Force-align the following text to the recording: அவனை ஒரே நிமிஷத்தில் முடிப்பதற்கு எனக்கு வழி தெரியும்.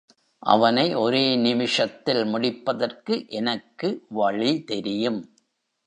அவனை 0.43 0.95
ஒரே 0.95 1.35
நிமிஷத்தில் 1.35 2.23
முடிப்பதற்கு 2.25 3.25
எனக்கு 3.29 3.89
வழி 4.09 4.63
தெரியும். 4.63 5.21